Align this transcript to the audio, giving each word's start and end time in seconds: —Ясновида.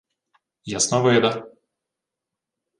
—Ясновида. 0.77 1.31